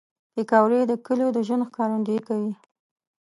پکورې 0.33 0.79
د 0.87 0.91
کلیو 1.05 1.29
د 1.35 1.37
ژوند 1.47 1.65
ښکارندویي 1.69 2.21
کوي 2.27 2.53